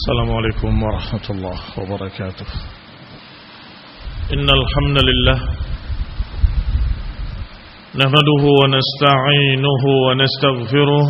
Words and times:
السلام 0.00 0.30
عليكم 0.36 0.82
ورحمة 0.82 1.26
الله 1.30 1.58
وبركاته. 1.78 2.46
إن 4.34 4.48
الحمد 4.58 4.98
لله 5.08 5.38
نحمده 8.00 8.42
ونستعينه 8.60 9.82
ونستغفره 10.06 11.06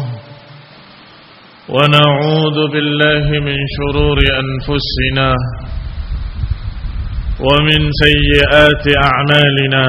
ونعوذ 1.74 2.58
بالله 2.72 3.26
من 3.46 3.56
شرور 3.76 4.18
أنفسنا 4.43 5.29
ومن 7.46 7.80
سيئات 8.04 8.84
أعمالنا. 9.09 9.84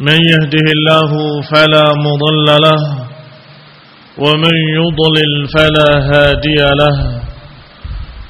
من 0.00 0.18
يهده 0.32 0.66
الله 0.76 1.10
فلا 1.50 1.86
مضل 2.06 2.48
له 2.66 2.80
ومن 4.18 4.56
يضلل 4.78 5.32
فلا 5.54 5.90
هادي 6.10 6.60
له. 6.82 7.15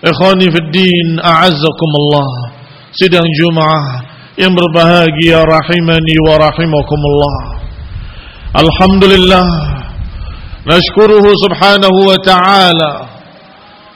Ikhwani 0.00 0.48
fi 0.48 0.60
din 0.72 1.20
a'azzakumullah. 1.20 2.28
Sidang 2.96 3.28
Jumaah 3.36 3.84
yang 4.40 4.56
berbahagia 4.56 5.44
rahimani 5.44 6.16
wa 6.24 6.40
rahimakumullah. 6.40 7.36
Alhamdulillah 8.56 9.44
Nashkuruhu 10.60 11.28
subhanahu 11.48 11.98
wa 12.04 12.18
ta'ala. 12.20 12.92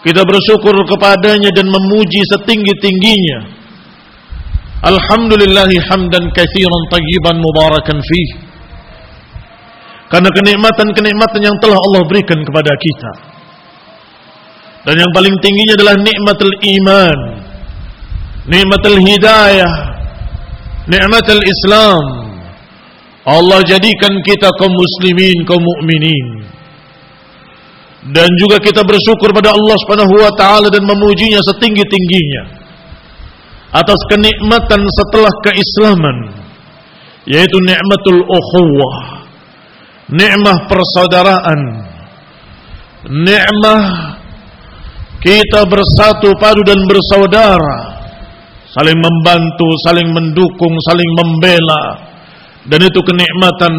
Kita 0.01 0.25
bersyukur 0.25 0.77
kepadanya 0.89 1.53
dan 1.53 1.69
memuji 1.69 2.21
setinggi-tingginya. 2.37 3.39
Alhamdulillahi 4.85 5.81
hamdan 5.89 6.29
kathiran 6.33 6.83
tayyiban 6.93 7.41
mubarakan 7.41 8.01
fih. 8.05 8.29
Karena 10.13 10.29
kenikmatan-kenikmatan 10.29 11.41
yang 11.41 11.57
telah 11.65 11.81
Allah 11.81 12.05
berikan 12.05 12.45
kepada 12.45 12.73
kita 12.77 13.34
dan 14.85 15.01
yang 15.01 15.13
paling 15.17 15.33
tingginya 15.41 15.81
adalah 15.81 15.97
nikmatul 15.97 16.53
iman, 16.61 17.19
nikmatul 18.45 19.01
hidayah, 19.01 19.73
nikmatul 20.85 21.41
Islam. 21.41 22.05
Allah 23.25 23.65
jadikan 23.65 24.13
kita 24.21 24.53
kaum 24.61 24.69
muslimin, 24.69 25.49
kaum 25.49 25.65
mukminin. 25.65 26.45
Dan 28.13 28.29
juga 28.37 28.61
kita 28.61 28.85
bersyukur 28.85 29.33
pada 29.33 29.57
Allah 29.57 29.77
Subhanahu 29.81 30.15
wa 30.21 30.33
taala 30.37 30.69
dan 30.69 30.85
memujinya 30.85 31.41
setinggi-tingginya. 31.41 32.43
Atas 33.73 33.97
kenikmatan 34.13 34.85
setelah 34.85 35.33
keislaman. 35.41 36.17
Yaitu 37.25 37.57
nikmatul 37.65 38.21
ukhuwah, 38.21 39.25
nikmah 40.13 40.69
persaudaraan, 40.69 41.61
nikmah 43.09 44.14
kita 45.25 45.65
bersatu 45.65 46.37
padu 46.37 46.61
dan 46.69 46.77
bersaudara. 46.85 47.97
Saling 48.77 49.01
membantu, 49.01 49.69
saling 49.89 50.13
mendukung, 50.13 50.75
saling 50.85 51.11
membela. 51.17 52.13
Dan 52.69 52.85
itu 52.85 53.01
kenikmatan 53.01 53.75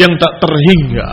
yang 0.00 0.12
tak 0.16 0.32
terhingga. 0.40 1.08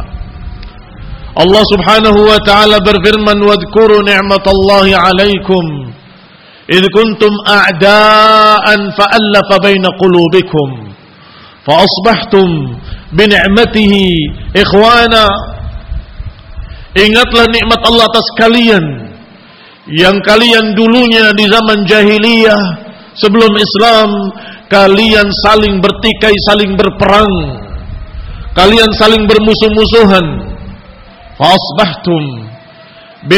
Allah 1.35 1.63
subhanahu 1.75 2.19
wa 2.23 2.39
ta'ala 2.47 2.79
berfirman 2.79 3.43
wadhkuru 3.43 3.99
ni'matallahi 4.07 4.95
alaikum. 4.95 5.91
Idh 6.71 6.87
kuntum 6.95 7.35
a'daan 7.43 8.95
fa'allafa 8.95 9.55
baina 9.59 9.91
qulubikum. 9.99 10.95
Fa'asbahtum 11.67 12.79
bini'matihi 13.11 14.07
ikhwana. 14.55 15.27
Ingatlah 16.95 17.51
nikmat 17.51 17.79
Allah 17.83 18.07
atas 18.07 18.27
kalian 18.39 19.04
yang 19.91 20.17
kalian 20.25 20.73
dulunya 20.73 21.29
di 21.37 21.45
zaman 21.45 21.85
jahiliyah 21.85 22.63
sebelum 23.13 23.53
Islam 23.53 24.09
kalian 24.65 25.27
saling 25.45 25.77
bertikai, 25.77 26.33
saling 26.49 26.73
berperang. 26.73 27.33
Kalian 28.55 28.89
saling 28.97 29.27
bermusuh-musuhan. 29.29 30.25
Fasbahtum 31.35 32.23
bi 33.27 33.37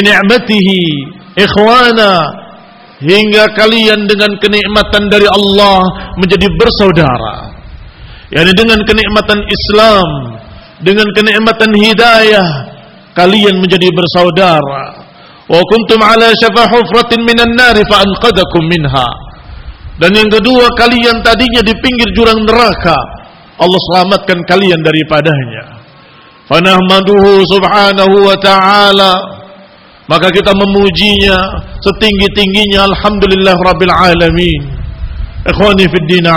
ikhwana 1.37 2.11
hingga 3.01 3.43
kalian 3.57 4.05
dengan 4.05 4.31
kenikmatan 4.37 5.09
dari 5.09 5.25
Allah 5.25 5.81
menjadi 6.21 6.47
bersaudara. 6.55 7.57
Yani 8.29 8.51
dengan 8.53 8.79
kenikmatan 8.85 9.41
Islam, 9.41 10.07
dengan 10.85 11.07
kenikmatan 11.17 11.71
hidayah 11.73 12.49
kalian 13.17 13.57
menjadi 13.57 13.89
bersaudara 13.89 14.96
wa 15.47 15.61
kuntum 15.63 15.99
ala 16.03 16.31
syafa 16.35 16.67
hufratin 16.71 17.23
minan 17.23 17.51
nari 17.55 17.83
fa 17.87 18.03
anqadakum 18.03 18.63
minha. 18.67 19.07
Dan 19.97 20.13
yang 20.13 20.29
kedua 20.29 20.69
kalian 20.77 21.25
tadinya 21.25 21.61
di 21.65 21.73
pinggir 21.81 22.09
jurang 22.13 22.45
neraka. 22.45 22.97
Allah 23.57 23.79
selamatkan 23.89 24.37
kalian 24.45 24.85
daripadanya. 24.85 25.81
Fanahmaduhu 26.45 27.41
subhanahu 27.49 28.15
wa 28.29 28.37
ta'ala. 28.37 29.13
Maka 30.07 30.29
kita 30.29 30.53
memujinya 30.53 31.35
setinggi-tingginya. 31.81 32.85
Alhamdulillah 32.93 33.57
rabbil 33.57 33.91
alamin. 33.91 34.61
Ikhwani 35.49 35.89
fid 35.89 36.05
din 36.05 36.29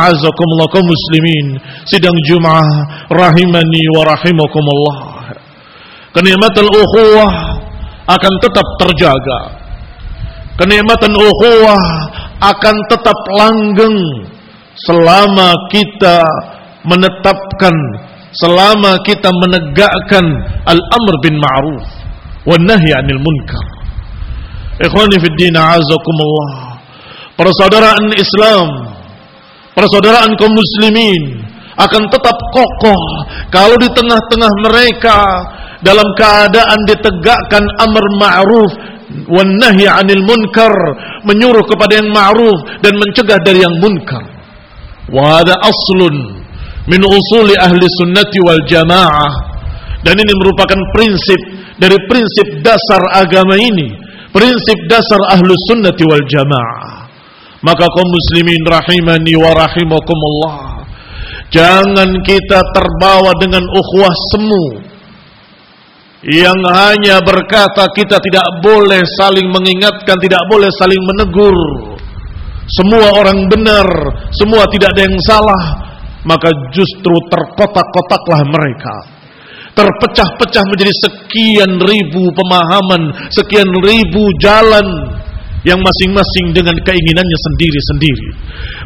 muslimin. 0.80 1.46
Sidang 1.84 2.16
jumaah 2.32 2.66
rahimani 3.12 3.82
wa 4.00 4.08
rahimakumullah. 4.08 4.96
Kenikmatan 6.16 6.66
ukhuwah 6.66 7.30
akan 8.10 8.32
tetap 8.42 8.66
terjaga. 8.82 9.40
kenikmatan 10.58 11.16
ukhuwah 11.16 11.84
akan 12.40 12.76
tetap 12.90 13.18
langgeng 13.32 13.96
selama 14.76 15.56
kita 15.72 16.20
menetapkan 16.84 17.72
selama 18.36 19.00
kita 19.02 19.28
menegakkan 19.28 20.24
al-amr 20.68 21.14
bin 21.24 21.34
ma'ruf 21.40 21.86
wan 22.46 22.62
nahi 22.64 22.88
'anil 22.92 23.20
munkar. 23.20 23.66
Ikhwani 24.80 25.16
fid 25.20 25.36
din 25.36 25.56
a'azakumullah. 25.56 26.80
Persaudaraan 27.36 28.04
Islam, 28.16 28.68
persaudaraan 29.72 30.32
kaum 30.36 30.52
muslimin 30.52 31.40
akan 31.76 32.02
tetap 32.12 32.36
kokoh 32.52 33.02
kalau 33.48 33.76
di 33.80 33.88
tengah-tengah 33.92 34.52
mereka 34.68 35.18
dalam 35.80 36.08
keadaan 36.16 36.80
ditegakkan 36.88 37.64
amr 37.80 38.04
ma'ruf 38.20 38.72
wan 39.28 39.50
nahi 39.58 39.88
'anil 39.88 40.22
munkar, 40.22 40.72
menyuruh 41.24 41.64
kepada 41.66 41.98
yang 42.00 42.10
ma'ruf 42.12 42.58
dan 42.84 42.94
mencegah 42.96 43.38
dari 43.40 43.64
yang 43.64 43.74
munkar. 43.80 44.22
Wa 45.10 45.40
hada 45.40 45.58
aslun 45.60 46.14
min 46.86 47.02
usuli 47.02 47.56
ahli 47.58 47.84
sunnati 47.98 48.38
wal 48.44 48.62
jamaah. 48.68 49.50
Dan 50.00 50.16
ini 50.16 50.32
merupakan 50.32 50.80
prinsip 50.96 51.40
dari 51.76 51.96
prinsip 52.08 52.64
dasar 52.64 53.20
agama 53.20 53.52
ini 53.60 54.10
prinsip 54.34 54.78
dasar 54.86 55.20
ahlu 55.34 55.52
sunnati 55.68 56.02
wal 56.06 56.24
jamaah. 56.26 57.10
Maka 57.60 57.84
kaum 57.92 58.08
muslimin 58.08 58.64
rahimani 58.64 59.36
wa 59.36 59.52
rahimakumullah 59.52 60.80
jangan 61.52 62.08
kita 62.24 62.60
terbawa 62.72 63.36
dengan 63.36 63.60
ukhuwah 63.60 64.14
semu 64.32 64.64
yang 66.26 66.58
hanya 66.68 67.22
berkata 67.24 67.88
kita 67.96 68.20
tidak 68.20 68.46
boleh 68.60 69.00
saling 69.16 69.48
mengingatkan 69.48 70.16
tidak 70.20 70.42
boleh 70.52 70.68
saling 70.76 71.00
menegur 71.00 71.56
semua 72.68 73.08
orang 73.16 73.48
benar 73.48 73.88
semua 74.36 74.68
tidak 74.68 74.92
ada 74.92 75.08
yang 75.08 75.18
salah 75.24 75.90
maka 76.24 76.52
justru 76.72 77.14
terkotak-kotaklah 77.32 78.42
mereka. 78.44 78.96
Terpecah-pecah 79.70 80.64
menjadi 80.66 80.92
sekian 81.08 81.78
ribu 81.78 82.22
pemahaman, 82.34 83.30
sekian 83.32 83.70
ribu 83.80 84.28
jalan 84.42 84.84
yang 85.62 85.78
masing-masing 85.78 86.52
dengan 86.52 86.74
keinginannya 86.84 87.38
sendiri-sendiri. 87.48 88.28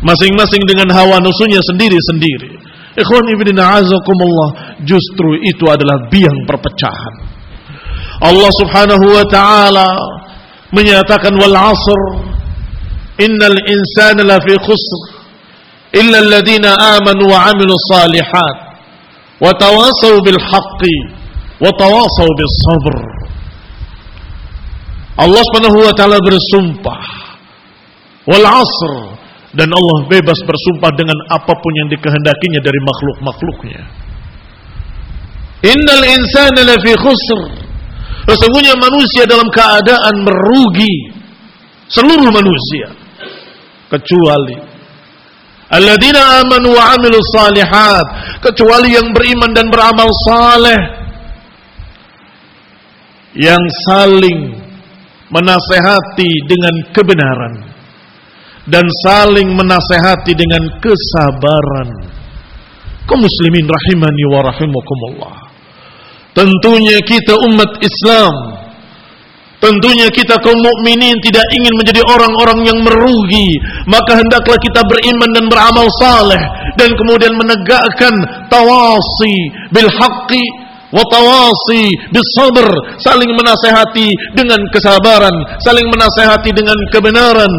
Masing-masing 0.04 0.62
dengan 0.68 0.92
hawa 0.92 1.18
nafsunya 1.24 1.58
sendiri-sendiri. 1.72 2.63
Ikhwan 2.94 3.26
ibn 3.34 3.58
a'azakumullah, 3.58 4.78
justru 4.86 5.34
itu 5.42 5.66
adalah 5.66 6.06
biang 6.06 6.46
perpecahan. 6.46 7.14
Allah 8.22 8.50
Subhanahu 8.62 9.06
wa 9.10 9.24
taala 9.26 9.88
menyatakan 10.70 11.34
wal 11.34 11.54
'asr 11.54 12.00
innal 13.18 13.58
insana 13.66 14.22
lafi 14.22 14.54
khusr 14.62 15.02
illa 15.98 16.22
alladhina 16.22 16.74
amanu 16.98 17.30
wa 17.30 17.50
'amilus 17.50 17.82
salihat 17.90 18.56
wa 19.42 19.50
tawasaw 19.58 20.22
bil 20.22 20.38
haqqi 20.38 20.96
wa 21.58 21.70
bis 22.38 22.54
sabr 22.70 22.96
Allah 25.14 25.42
Subhanahu 25.50 25.78
wa 25.82 25.94
taala 25.94 26.18
bersumpah 26.22 27.02
wal 28.26 28.46
'asr 28.46 29.13
dan 29.54 29.70
Allah 29.70 29.98
bebas 30.10 30.38
bersumpah 30.42 30.92
dengan 30.98 31.18
apa 31.30 31.54
pun 31.54 31.72
yang 31.78 31.88
dikehendakinya 31.94 32.60
dari 32.62 32.80
makhluk-makhluknya. 32.82 33.80
Innal 35.64 36.04
insana 36.04 36.60
lafi 36.66 36.92
khusr. 36.98 37.40
Sesungguhnya 38.24 38.74
manusia 38.76 39.24
dalam 39.24 39.46
keadaan 39.52 40.14
merugi. 40.26 41.14
Seluruh 41.84 42.32
manusia 42.32 42.88
kecuali 43.92 44.56
Alladzina 45.74 46.44
amanu 46.44 46.76
wa 46.76 46.92
amilu 46.94 47.18
salihat. 47.34 48.06
Kecuali 48.44 48.92
yang 48.92 49.10
beriman 49.16 49.50
dan 49.56 49.66
beramal 49.72 50.08
saleh. 50.28 50.80
Yang 53.34 53.64
saling 53.90 54.40
menasehati 55.32 56.30
dengan 56.46 56.74
kebenaran. 56.94 57.73
Dan 58.64 58.84
saling 59.04 59.52
menasehati 59.52 60.32
dengan 60.32 60.62
kesabaran. 60.80 61.88
Kau 63.04 63.20
muslimin 63.20 63.68
rahimani 63.68 64.24
wa 64.32 64.40
rahimakumullah. 64.48 65.36
Tentunya 66.32 66.98
kita 67.04 67.36
umat 67.52 67.76
Islam 67.84 68.64
Tentunya 69.64 70.12
kita 70.12 70.36
kaum 70.44 70.60
mukminin 70.60 71.16
tidak 71.24 71.46
ingin 71.56 71.72
menjadi 71.80 72.04
orang-orang 72.04 72.68
yang 72.68 72.78
merugi, 72.84 73.48
maka 73.88 74.12
hendaklah 74.12 74.60
kita 74.60 74.84
beriman 74.84 75.30
dan 75.32 75.48
beramal 75.48 75.88
saleh 75.96 76.42
dan 76.76 76.92
kemudian 76.92 77.32
menegakkan 77.32 78.12
tawasi 78.52 79.36
bil 79.72 79.88
haqqi 79.88 80.44
wa 80.92 81.00
tawasi 81.08 81.96
bis 82.12 82.28
sabr, 82.36 82.68
saling 83.00 83.32
menasehati 83.32 84.36
dengan 84.36 84.60
kesabaran, 84.68 85.32
saling 85.64 85.88
menasehati 85.88 86.52
dengan 86.52 86.76
kebenaran. 86.92 87.52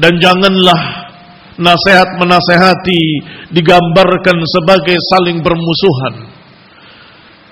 Dan 0.00 0.16
janganlah 0.16 0.80
nasihat 1.60 2.08
menasehati 2.16 3.02
digambarkan 3.52 4.38
sebagai 4.48 4.96
saling 5.12 5.44
bermusuhan. 5.44 6.14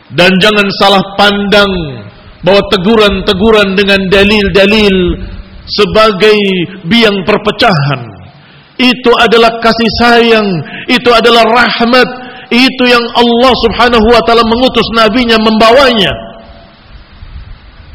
Dan 0.08 0.32
jangan 0.40 0.64
salah 0.80 1.04
pandang 1.20 1.68
bahwa 2.40 2.64
teguran-teguran 2.72 3.76
dengan 3.76 4.00
dalil-dalil 4.08 4.96
sebagai 5.68 6.38
biang 6.88 7.20
perpecahan 7.28 8.18
itu 8.78 9.10
adalah 9.18 9.50
kasih 9.58 9.90
sayang, 10.00 10.48
itu 10.86 11.10
adalah 11.10 11.44
rahmat, 11.44 12.08
itu 12.48 12.84
yang 12.86 13.02
Allah 13.18 13.52
Subhanahu 13.66 14.06
wa 14.08 14.22
taala 14.24 14.46
mengutus 14.46 14.86
nabinya 14.94 15.36
membawanya. 15.36 16.27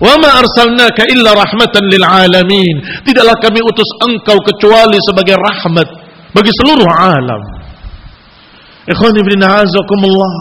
Wa 0.04 0.20
ma 0.20 0.44
arsalnaka 0.44 1.08
illa 1.08 1.32
rahmatan 1.32 1.84
lil 1.88 2.04
alamin. 2.04 2.76
Tidaklah 3.08 3.40
kami 3.40 3.64
utus 3.64 3.88
engkau 4.04 4.36
kecuali 4.44 5.00
sebagai 5.00 5.40
rahmat 5.40 5.88
bagi 6.36 6.52
seluruh 6.60 6.92
alam. 6.92 7.42
Ikhwan 8.84 9.16
ibn 9.16 9.40
a'azakumullah. 9.40 10.36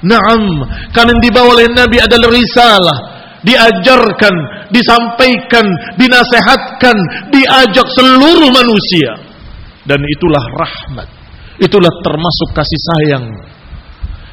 Naam, 0.00 0.64
karena 0.96 1.12
yang 1.12 1.20
dibawa 1.20 1.58
oleh 1.58 1.68
Nabi 1.76 2.00
adalah 2.00 2.32
risalah, 2.32 2.98
diajarkan, 3.44 4.34
disampaikan, 4.72 5.66
dinasehatkan, 6.00 6.96
diajak 7.34 7.84
seluruh 7.98 8.48
manusia. 8.48 9.18
Dan 9.84 10.00
itulah 10.06 10.44
rahmat. 10.56 11.08
Itulah 11.60 11.92
termasuk 12.00 12.48
kasih 12.56 12.80
sayang 12.80 13.26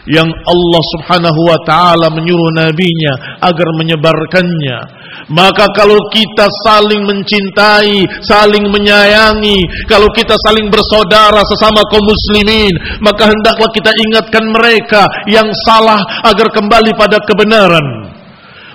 yang 0.08 0.28
Allah 0.28 0.84
Subhanahu 0.96 1.42
wa 1.48 1.60
taala 1.68 2.08
menyuruh 2.12 2.52
nabinya 2.56 3.40
agar 3.44 3.68
menyebarkannya. 3.76 4.80
Maka 5.28 5.68
kalau 5.76 6.00
kita 6.14 6.48
saling 6.64 7.04
mencintai, 7.04 8.08
saling 8.24 8.72
menyayangi, 8.72 9.88
kalau 9.92 10.08
kita 10.16 10.36
saling 10.48 10.72
bersaudara 10.72 11.44
sesama 11.44 11.84
kaum 11.92 12.04
muslimin, 12.08 12.72
maka 13.04 13.28
hendaklah 13.28 13.68
kita 13.76 13.92
ingatkan 14.08 14.44
mereka 14.56 15.04
yang 15.28 15.48
salah 15.68 16.00
agar 16.24 16.48
kembali 16.56 16.96
pada 16.96 17.20
kebenaran 17.28 18.08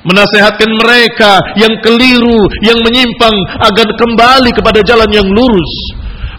menasehatkan 0.02 0.70
mereka 0.82 1.38
yang 1.54 1.72
keliru, 1.78 2.42
yang 2.66 2.78
menyimpang 2.82 3.34
agar 3.62 3.86
kembali 3.94 4.50
kepada 4.50 4.82
jalan 4.82 5.10
yang 5.14 5.26
lurus. 5.30 5.74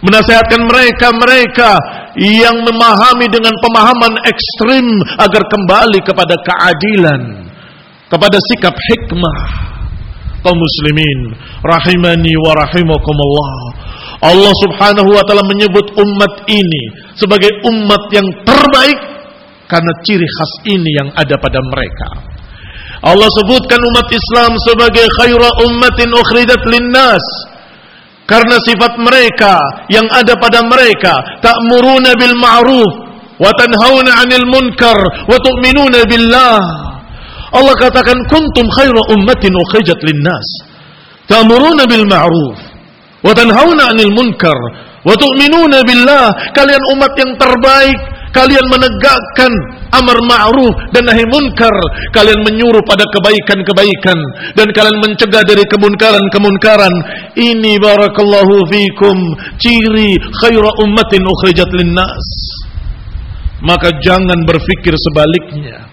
Menasehatkan 0.04 0.68
mereka-mereka 0.68 1.80
yang 2.18 2.62
memahami 2.62 3.26
dengan 3.26 3.54
pemahaman 3.58 4.14
ekstrim 4.26 4.86
agar 5.18 5.42
kembali 5.50 5.98
kepada 6.06 6.34
keadilan, 6.38 7.50
kepada 8.06 8.38
sikap 8.52 8.74
hikmah. 8.74 9.38
Kaum 10.44 10.60
muslimin 10.60 11.32
rahimani 11.64 12.32
wa 12.36 12.52
rahimakumullah. 12.52 13.52
Allah 14.20 14.52
Subhanahu 14.68 15.10
wa 15.10 15.24
taala 15.24 15.42
menyebut 15.48 15.88
umat 15.96 16.44
ini 16.46 16.84
sebagai 17.16 17.50
umat 17.64 18.12
yang 18.12 18.28
terbaik 18.44 18.98
karena 19.64 19.92
ciri 20.04 20.28
khas 20.28 20.52
ini 20.68 20.90
yang 21.00 21.08
ada 21.16 21.34
pada 21.40 21.58
mereka. 21.64 22.08
Allah 23.04 23.28
sebutkan 23.40 23.80
umat 23.84 24.08
Islam 24.12 24.52
sebagai 24.64 25.04
khaira 25.20 25.50
ummatin 25.64 26.08
ukhridat 26.12 26.62
linnas 26.68 27.24
karena 28.24 28.56
sifat 28.64 28.96
mereka 28.96 29.60
yang 29.92 30.08
ada 30.08 30.32
pada 30.40 30.64
mereka 30.64 31.12
ta'muruna 31.44 32.16
bil 32.16 32.36
ma'ruf 32.40 32.92
wa 33.36 33.50
tanhauna 33.58 34.24
'anil 34.24 34.46
munkar 34.48 34.96
wa 35.28 35.36
tu'minuna 35.36 36.08
billah. 36.08 36.60
Allah 37.54 37.74
katakan 37.78 38.18
kuntum 38.26 38.66
khaira 38.74 39.02
ummatin 39.14 39.52
ukhrijat 39.54 40.00
linnas. 40.02 40.46
Ta'muruna 41.28 41.84
bil 41.84 42.08
ma'ruf 42.08 42.56
wa 43.20 43.32
tanhauna 43.36 43.92
'anil 43.92 44.12
munkar 44.16 44.56
wa 45.04 45.12
tu'minuna 45.14 45.84
billah. 45.84 46.32
Kalian 46.56 46.82
umat 46.96 47.12
yang 47.20 47.32
terbaik 47.36 47.98
kalian 48.34 48.66
menegakkan 48.66 49.52
amar 49.94 50.18
ma'ruf 50.26 50.74
dan 50.90 51.06
nahi 51.06 51.22
munkar. 51.30 51.72
Kalian 52.10 52.42
menyuruh 52.42 52.82
pada 52.82 53.06
kebaikan-kebaikan 53.14 54.18
dan 54.58 54.68
kalian 54.74 54.98
mencegah 54.98 55.42
dari 55.46 55.62
kemunkaran-kemunkaran. 55.70 56.94
Ini 57.38 57.78
barakallahu 57.78 58.66
fikum 58.68 59.16
ciri 59.62 60.18
khaira 60.42 60.70
ummatin 60.82 61.22
ukhrijat 61.22 61.70
linnas. 61.70 62.26
Maka 63.62 63.94
jangan 64.02 64.44
berpikir 64.44 64.92
sebaliknya. 64.98 65.88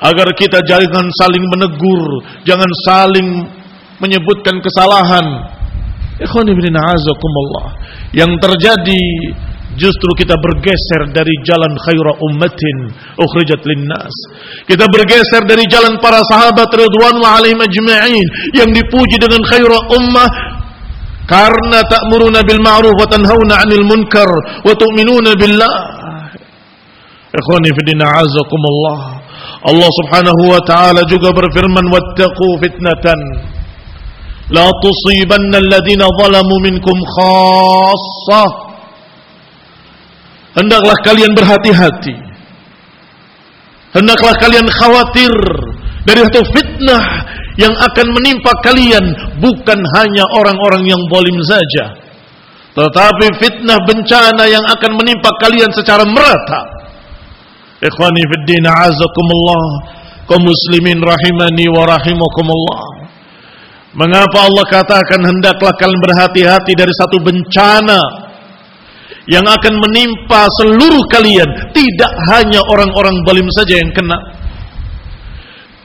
Agar 0.00 0.32
kita 0.32 0.64
jangan 0.64 1.04
saling 1.20 1.44
menegur, 1.44 2.24
jangan 2.46 2.70
saling 2.86 3.28
menyebutkan 4.00 4.60
kesalahan. 4.64 5.26
Ikhwani 6.20 6.52
Yang 8.12 8.32
terjadi 8.44 9.04
Justru 9.78 10.10
kita 10.18 10.34
bergeser 10.34 11.14
dari 11.14 11.30
jalan 11.46 11.70
khaira 11.86 12.12
ummatin 12.26 12.90
ukhrijat 13.14 13.62
linnas. 13.62 14.14
Kita 14.66 14.82
bergeser 14.90 15.46
dari 15.46 15.62
jalan 15.70 15.94
para 16.02 16.18
sahabat 16.26 16.66
wa 16.74 17.38
alaihim 17.38 17.62
ajma'in 17.62 18.26
yang 18.58 18.70
dipuji 18.74 19.16
dengan 19.22 19.46
khaira 19.46 19.78
ummah 19.94 20.30
karena 21.30 21.78
ta'muruna 21.86 22.42
bil 22.42 22.58
ma'ruf 22.58 22.90
wa 22.98 23.06
tanhauna 23.06 23.62
'anil 23.62 23.86
munkar 23.86 24.26
wa 24.66 24.74
tu'minuna 24.74 25.38
billah. 25.38 25.74
Ikhwani 27.30 27.70
fi 27.70 27.80
din 27.86 28.02
azakumullah. 28.02 29.22
Allah 29.70 29.90
Subhanahu 30.02 30.42
wa 30.50 30.60
taala 30.66 31.06
juga 31.06 31.30
berfirman 31.30 31.86
wattaqu 31.94 32.58
fitnatan 32.58 33.20
la 34.50 34.66
tusibanna 34.82 35.62
alladhina 35.62 36.10
zalamu 36.18 36.58
minkum 36.58 36.96
khassah 37.14 38.69
Hendaklah 40.54 40.96
kalian 41.06 41.30
berhati-hati. 41.34 42.14
Hendaklah 43.90 44.34
kalian 44.38 44.66
khawatir 44.70 45.34
dari 46.06 46.22
satu 46.26 46.42
fitnah 46.54 47.04
yang 47.58 47.74
akan 47.74 48.06
menimpa 48.14 48.52
kalian 48.62 49.04
bukan 49.42 49.78
hanya 49.98 50.24
orang-orang 50.38 50.86
yang 50.86 51.02
bolim 51.10 51.38
saja. 51.42 51.94
Tetapi 52.70 53.26
fitnah 53.42 53.78
bencana 53.82 54.46
yang 54.46 54.62
akan 54.62 54.92
menimpa 54.94 55.30
kalian 55.42 55.70
secara 55.74 56.06
merata. 56.06 56.62
Ikhwani 57.82 58.22
fid 58.22 58.44
din 58.46 58.66
azakumullah, 58.66 59.64
kaum 60.30 60.46
muslimin 60.46 61.02
rahimani 61.02 61.66
wa 61.74 61.82
rahimakumullah. 61.90 62.80
Mengapa 63.90 64.46
Allah 64.46 64.64
katakan 64.70 65.18
hendaklah 65.18 65.74
kalian 65.74 65.98
berhati-hati 65.98 66.78
dari 66.78 66.94
satu 66.94 67.18
bencana 67.18 68.29
yang 69.30 69.46
akan 69.46 69.74
menimpa 69.78 70.50
seluruh 70.58 71.06
kalian. 71.06 71.46
Tidak 71.70 72.12
hanya 72.34 72.60
orang-orang 72.66 73.14
zalim 73.22 73.48
saja 73.54 73.78
yang 73.78 73.90
kena. 73.94 74.18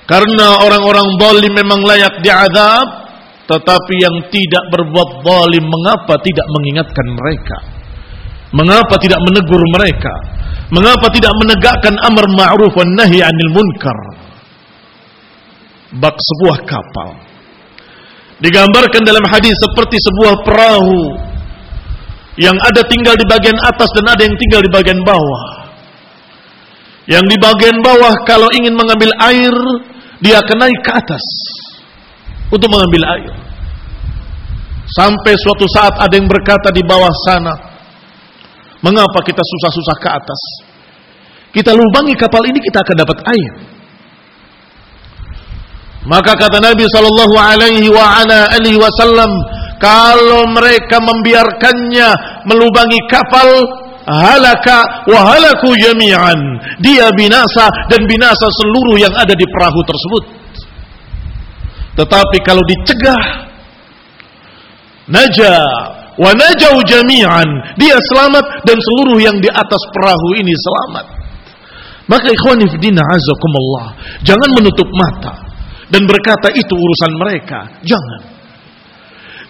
Karena 0.09 0.65
orang-orang 0.65 1.07
zalim 1.21 1.53
memang 1.53 1.81
layak 1.85 2.25
diazab 2.25 3.05
tetapi 3.45 3.93
yang 4.01 4.15
tidak 4.33 4.63
berbuat 4.73 5.21
zalim 5.21 5.65
mengapa 5.69 6.17
tidak 6.25 6.47
mengingatkan 6.49 7.07
mereka? 7.13 7.57
Mengapa 8.49 8.97
tidak 8.97 9.21
menegur 9.21 9.61
mereka? 9.77 10.13
Mengapa 10.73 11.05
tidak 11.13 11.29
menegakkan 11.37 11.93
amar 12.01 12.25
ma'ruf 12.25 12.73
wan 12.73 12.89
nahi 12.97 13.21
'anil 13.21 13.51
munkar? 13.53 13.97
Bak 16.01 16.17
sebuah 16.17 16.57
kapal. 16.65 17.21
Digambarkan 18.41 19.05
dalam 19.05 19.23
hadis 19.29 19.53
seperti 19.61 20.01
sebuah 20.01 20.41
perahu 20.41 21.01
yang 22.35 22.55
ada 22.67 22.83
tinggal 22.87 23.15
di 23.15 23.25
bagian 23.27 23.55
atas 23.63 23.89
dan 23.95 24.05
ada 24.11 24.21
yang 24.27 24.35
tinggal 24.35 24.59
di 24.59 24.71
bagian 24.71 24.99
bawah. 25.07 25.43
Yang 27.07 27.25
di 27.31 27.37
bagian 27.39 27.77
bawah 27.79 28.13
kalau 28.27 28.49
ingin 28.51 28.75
mengambil 28.75 29.13
air, 29.29 29.55
dia 30.19 30.41
akan 30.41 30.57
naik 30.57 30.79
ke 30.83 30.91
atas 30.91 31.23
untuk 32.51 32.67
mengambil 32.67 33.03
air. 33.19 33.33
Sampai 34.85 35.33
suatu 35.39 35.65
saat 35.69 35.95
ada 35.97 36.13
yang 36.13 36.27
berkata 36.27 36.69
di 36.75 36.83
bawah 36.85 37.09
sana, 37.25 37.53
mengapa 38.83 39.19
kita 39.23 39.41
susah-susah 39.41 39.97
ke 40.01 40.09
atas? 40.11 40.41
Kita 41.55 41.71
lubangi 41.71 42.19
kapal 42.19 42.43
ini 42.51 42.59
kita 42.59 42.83
akan 42.83 42.95
dapat 42.99 43.17
air. 43.31 43.51
Maka 46.05 46.37
kata 46.37 46.61
Nabi 46.61 46.85
sallallahu 46.85 47.33
alaihi 47.33 48.77
wasallam, 48.77 49.31
kalau 49.79 50.47
mereka 50.55 51.03
membiarkannya 51.03 52.09
melubangi 52.47 52.99
kapal 53.11 53.47
halaka 54.07 55.05
wa 55.09 55.19
halaku 55.33 55.73
jami'an. 55.81 56.39
Dia 56.79 57.09
binasa 57.17 57.67
dan 57.89 58.05
binasa 58.05 58.45
seluruh 58.61 59.01
yang 59.01 59.13
ada 59.17 59.33
di 59.33 59.45
perahu 59.49 59.81
tersebut. 59.83 60.23
Tetapi 61.95 62.37
kalau 62.43 62.61
dicegah 62.67 63.23
naja 65.09 65.53
wa 66.15 66.31
najau 66.31 66.79
jami'an. 66.85 67.49
Dia 67.75 67.97
selamat 68.13 68.63
dan 68.63 68.77
seluruh 68.77 69.19
yang 69.19 69.37
di 69.41 69.49
atas 69.49 69.81
perahu 69.91 70.27
ini 70.37 70.53
selamat. 70.53 71.05
Maka 72.05 72.29
ikhwani 72.29 72.69
fidina 72.69 73.01
azakumullah 73.01 73.97
jangan 74.21 74.49
menutup 74.53 74.85
mata 74.93 75.41
dan 75.89 76.05
berkata 76.05 76.53
itu 76.53 76.73
urusan 76.77 77.11
mereka. 77.17 77.65
Jangan 77.81 78.34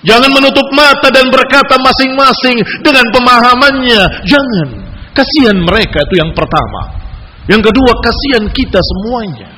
Jangan 0.06 0.30
menutup 0.30 0.68
mata 0.78 1.10
dan 1.10 1.34
berkata 1.34 1.82
masing-masing 1.82 2.62
dengan 2.86 3.06
pemahamannya. 3.10 4.02
Jangan. 4.30 4.70
Kasihan 5.18 5.58
mereka 5.58 6.06
itu 6.06 6.22
yang 6.22 6.30
pertama. 6.38 6.94
Yang 7.50 7.74
kedua, 7.74 7.92
kasihan 8.06 8.46
kita 8.54 8.78
semuanya. 8.78 9.50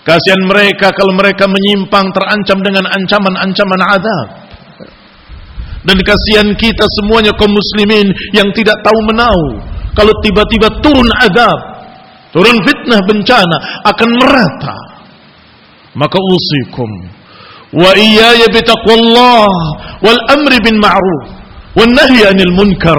Kasihan 0.00 0.42
mereka 0.48 0.88
kalau 0.96 1.12
mereka 1.12 1.44
menyimpang 1.44 2.08
terancam 2.16 2.58
dengan 2.64 2.88
ancaman-ancaman 2.88 3.82
azab. 3.92 4.28
Dan 5.84 5.96
kasihan 6.00 6.48
kita 6.56 6.84
semuanya 7.00 7.36
kaum 7.36 7.52
muslimin 7.52 8.08
yang 8.32 8.48
tidak 8.56 8.80
tahu 8.80 8.98
menau. 9.12 9.60
Kalau 9.92 10.12
tiba-tiba 10.24 10.72
turun 10.80 11.08
azab, 11.20 11.58
turun 12.32 12.56
fitnah 12.64 13.00
bencana 13.04 13.56
akan 13.84 14.08
merata. 14.16 14.78
Maka 15.92 16.16
usikum 16.16 17.17
wa 17.74 17.90
iyaya 17.96 18.46
bitaqwallah 18.48 19.48
wal 20.00 20.20
amri 20.32 20.58
bin 20.64 20.76
ma'ruf 20.80 21.22
wan 21.76 21.90
nahyi 21.92 22.24
anil 22.26 22.52
munkar. 22.56 22.98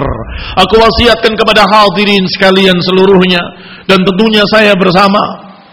Aku 0.56 0.78
wasiatkan 0.78 1.34
kepada 1.34 1.66
hadirin 1.66 2.24
sekalian 2.38 2.76
seluruhnya 2.86 3.42
dan 3.90 4.00
tentunya 4.06 4.44
saya 4.54 4.72
bersama 4.78 5.20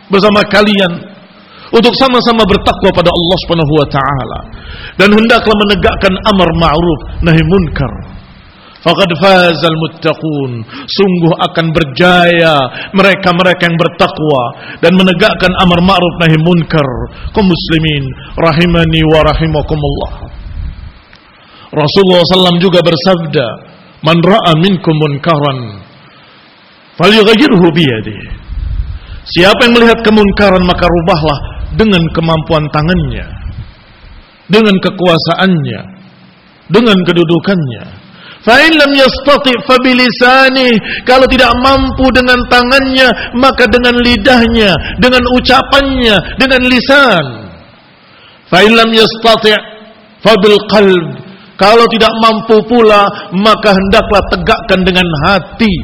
bersama 0.09 0.41
kalian 0.47 0.91
untuk 1.71 1.91
sama-sama 1.99 2.47
bertakwa 2.47 2.89
pada 2.95 3.11
Allah 3.11 3.37
Subhanahu 3.43 3.73
wa 3.75 3.87
taala 3.91 4.39
dan 4.95 5.09
hendaklah 5.11 5.55
menegakkan 5.67 6.13
amar 6.31 6.49
ma'ruf 6.55 6.99
nahi 7.21 7.41
munkar 7.43 7.91
Faqad 8.87 9.11
fazal 9.19 9.75
muttaqun. 9.83 10.63
Sungguh 10.87 11.33
akan 11.43 11.75
berjaya 11.75 12.55
mereka-mereka 12.95 13.67
yang 13.67 13.75
bertakwa 13.75 14.43
dan 14.79 14.95
menegakkan 14.95 15.51
amar 15.59 15.83
ma'ruf 15.83 16.13
nahi 16.23 16.39
munkar. 16.39 16.87
Kaum 17.35 17.51
muslimin 17.51 18.03
rahimani 18.39 19.03
wa 19.11 19.27
rahimakumullah. 19.27 20.11
Rasulullah 21.75 22.23
SAW 22.31 22.63
juga 22.63 22.79
bersabda, 22.79 23.47
"Man 24.07 24.23
ra'a 24.23 24.55
minkum 24.55 24.95
munkaran 24.95 25.83
falyughayyirhu 26.95 27.67
biyadihi." 27.67 28.25
Siapa 29.27 29.67
yang 29.67 29.75
melihat 29.75 29.99
kemunkaran 30.07 30.63
maka 30.63 30.87
rubahlah 30.87 31.39
dengan 31.75 31.99
kemampuan 32.15 32.63
tangannya, 32.71 33.27
dengan 34.47 34.79
kekuasaannya, 34.79 35.79
dengan 36.71 36.95
kedudukannya. 37.03 37.96
Fa'in 38.47 38.79
lam 38.79 38.95
yastati 38.95 39.51
fabilisani. 39.67 40.71
Kalau 41.03 41.27
tidak 41.27 41.51
mampu 41.59 42.07
dengan 42.15 42.39
tangannya, 42.47 43.35
maka 43.35 43.67
dengan 43.67 43.99
lidahnya, 43.99 44.71
dengan 45.03 45.19
ucapannya, 45.35 46.39
dengan 46.39 46.63
lisan. 46.71 47.25
Fa'in 48.47 48.71
lam 48.71 48.87
yastati 48.95 49.51
fabil 50.23 50.55
qalb. 50.71 51.27
Kalau 51.59 51.83
tidak 51.91 52.13
mampu 52.23 52.63
pula, 52.71 53.03
maka 53.35 53.75
hendaklah 53.75 54.23
tegakkan 54.31 54.79
dengan 54.87 55.07
hati. 55.27 55.75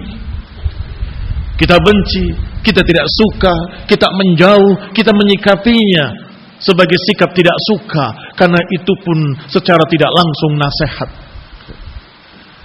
Kita 1.59 1.75
benci, 1.75 2.31
kita 2.63 2.79
tidak 2.79 3.07
suka, 3.11 3.55
kita 3.91 4.07
menjauh, 4.07 4.93
kita 4.95 5.11
menyikapinya 5.11 6.31
sebagai 6.63 6.95
sikap 7.11 7.35
tidak 7.35 7.57
suka 7.67 8.05
karena 8.39 8.61
itu 8.71 8.93
pun 9.03 9.17
secara 9.51 9.83
tidak 9.91 10.07
langsung 10.15 10.55
nasihat 10.55 11.32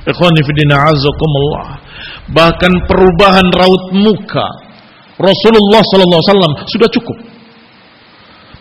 Ikhwani 0.08 0.40
fidina 0.48 0.88
azakumullah. 0.88 1.66
Bahkan 2.32 2.72
perubahan 2.88 3.48
raut 3.52 3.92
muka 3.92 4.48
Rasulullah 5.18 5.82
sallallahu 5.82 6.20
alaihi 6.22 6.30
wasallam 6.30 6.54
sudah 6.70 6.88
cukup 6.94 7.18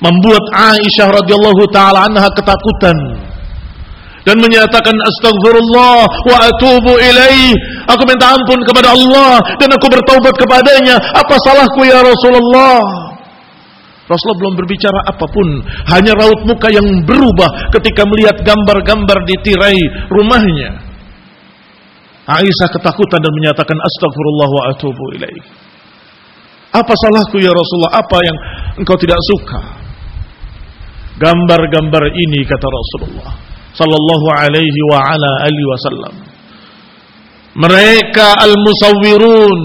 membuat 0.01 0.43
Aisyah 0.53 1.07
radhiyallahu 1.13 1.63
taala 1.69 2.09
anha 2.09 2.29
ketakutan 2.33 2.97
dan 4.25 4.35
menyatakan 4.43 4.91
astagfirullah 4.91 6.03
wa 6.03 6.37
atubu 6.51 6.99
ilaih. 6.99 7.55
Aku 7.87 8.03
minta 8.03 8.35
ampun 8.35 8.59
kepada 8.67 8.91
Allah 8.91 9.39
dan 9.55 9.69
aku 9.71 9.87
bertaubat 9.87 10.35
kepadanya. 10.35 10.99
Apa 11.15 11.39
salahku 11.47 11.87
ya 11.87 12.03
Rasulullah? 12.03 13.07
Rasulullah 14.07 14.39
belum 14.39 14.55
berbicara 14.55 14.99
apa 15.07 15.25
pun, 15.27 15.47
hanya 15.95 16.15
raut 16.15 16.39
muka 16.47 16.71
yang 16.71 16.87
berubah 17.03 17.71
ketika 17.75 18.07
melihat 18.07 18.39
gambar-gambar 18.43 19.17
di 19.27 19.35
tirai 19.43 19.79
rumahnya. 20.11 20.86
Aisyah 22.27 22.69
ketakutan 22.75 23.23
dan 23.23 23.31
menyatakan 23.31 23.79
astagfirullah 23.79 24.49
wa 24.51 24.63
atubu 24.75 25.03
ilaih. 25.15 25.43
Apa 26.75 26.91
salahku 26.91 27.39
ya 27.39 27.55
Rasulullah? 27.55 28.03
Apa 28.03 28.17
yang 28.19 28.37
engkau 28.83 28.99
tidak 28.99 29.15
suka? 29.31 29.61
Gambar-gambar 31.17 32.03
ini 32.11 32.43
kata 32.43 32.67
Rasulullah 32.67 33.31
sallallahu 33.73 34.27
alaihi 34.43 34.79
wa 34.91 34.99
ala 34.99 35.31
alihi 35.47 35.67
wasallam. 35.71 36.15
Mereka 37.57 38.27
al-musawwirun 38.43 39.59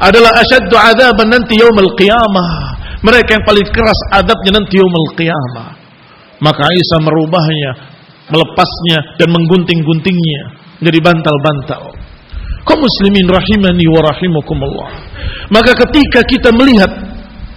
adalah 0.00 0.32
asyaddu 0.42 0.74
adaban 0.74 1.28
nanti 1.28 1.60
yaumul 1.60 1.92
qiyamah. 1.92 2.80
Mereka 3.04 3.36
yang 3.36 3.44
paling 3.44 3.68
keras 3.68 4.00
adabnya 4.16 4.64
nanti 4.64 4.80
yaumul 4.80 5.12
qiyamah. 5.12 5.76
Maka 6.40 6.64
Isa 6.72 6.96
merubahnya, 7.04 7.72
melepasnya 8.32 9.20
dan 9.20 9.28
menggunting-guntingnya 9.28 10.59
menjadi 10.80 11.00
bantal-bantal. 11.04 11.82
Kaum 12.64 12.80
muslimin 12.80 13.28
rahimani 13.28 13.86
wa 13.88 14.00
rahimakumullah. 14.04 14.90
Maka 15.52 15.72
ketika 15.86 16.20
kita 16.24 16.50
melihat 16.52 16.90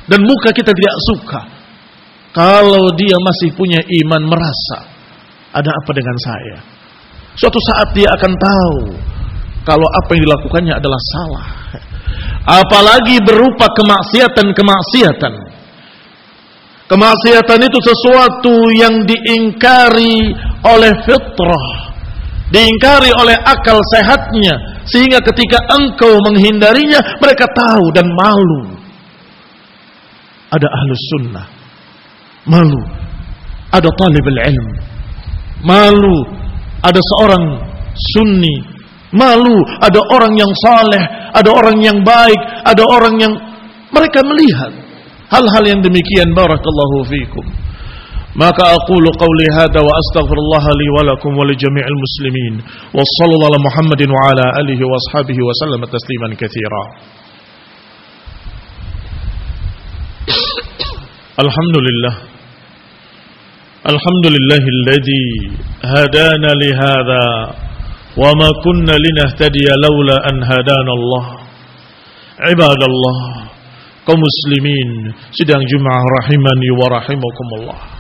dan 0.08 0.20
muka 0.24 0.52
kita 0.52 0.72
tidak 0.72 0.96
suka 1.12 1.42
kalau 2.34 2.92
dia 2.98 3.16
masih 3.20 3.56
punya 3.56 3.80
iman 3.80 4.22
merasa 4.28 4.78
ada 5.54 5.70
apa 5.70 5.92
dengan 5.94 6.18
saya. 6.20 6.58
Suatu 7.38 7.58
saat 7.72 7.94
dia 7.98 8.10
akan 8.10 8.34
tahu 8.38 8.80
kalau 9.64 9.88
apa 10.04 10.10
yang 10.18 10.22
dilakukannya 10.28 10.74
adalah 10.76 11.02
salah. 11.14 11.48
Apalagi 12.44 13.24
berupa 13.24 13.72
kemaksiatan-kemaksiatan. 13.72 15.34
Kemaksiatan 16.92 17.60
itu 17.64 17.80
sesuatu 17.80 18.56
yang 18.76 19.08
diingkari 19.08 20.36
oleh 20.68 20.94
fitrah. 21.08 21.83
Diingkari 22.52 23.12
oleh 23.16 23.38
akal 23.46 23.80
sehatnya. 23.96 24.84
Sehingga 24.84 25.24
ketika 25.24 25.62
engkau 25.72 26.20
menghindarinya, 26.28 27.00
mereka 27.24 27.48
tahu 27.56 27.86
dan 27.96 28.04
malu. 28.12 28.76
Ada 30.52 30.68
ahlus 30.68 31.04
sunnah. 31.16 31.46
Malu. 32.50 32.82
Ada 33.72 33.90
talib 33.96 34.26
ilm. 34.28 34.68
Malu. 35.64 36.18
Ada 36.84 37.00
seorang 37.00 37.44
sunni. 37.96 38.56
Malu. 39.16 39.58
Ada 39.80 40.00
orang 40.12 40.34
yang 40.36 40.52
saleh. 40.68 41.04
Ada 41.32 41.50
orang 41.50 41.78
yang 41.80 41.98
baik. 42.04 42.42
Ada 42.68 42.84
orang 42.84 43.16
yang 43.18 43.34
mereka 43.90 44.20
melihat 44.22 44.72
hal-hal 45.32 45.64
yang 45.64 45.80
demikian. 45.82 46.36
Barakallahu 46.36 47.08
fikum 47.08 47.63
ماك 48.36 48.60
أقول 48.62 49.06
قولي 49.24 49.48
هذا 49.60 49.80
وأستغفر 49.88 50.38
الله 50.44 50.66
لي 50.80 50.88
ولكم 50.98 51.32
ولجميع 51.38 51.86
المسلمين 51.94 52.54
وصلى 52.98 53.34
الله 53.36 53.50
على 53.50 53.60
محمد 53.68 54.02
وعلى 54.16 54.46
آله 54.62 54.80
وأصحابه 54.90 55.38
وسلم 55.48 55.82
تسليما 55.86 56.30
كثيرا. 56.42 56.84
الحمد 61.46 61.78
لله. 61.88 62.16
الحمد 63.94 64.26
لله 64.36 64.64
الذي 64.78 65.26
هدانا 65.96 66.52
لهذا 66.64 67.26
وما 68.18 68.50
كنا 68.66 68.96
لنهتدي 69.06 69.68
لولا 69.86 70.18
أن 70.30 70.44
هدانا 70.44 70.94
الله. 70.98 71.26
عباد 72.50 72.82
الله 72.92 73.18
كمسلمين 74.08 74.90
سيدنا 75.38 75.66
جمعة 75.72 76.02
رحمني 76.18 76.70
ورحمكم 76.82 77.48
الله. 77.60 77.93